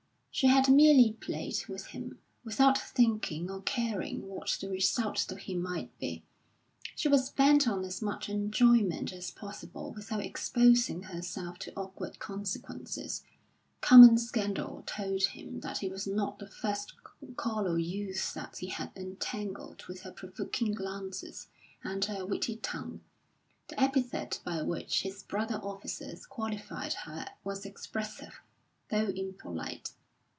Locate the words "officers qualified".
25.61-26.93